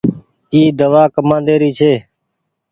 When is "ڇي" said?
1.79-1.93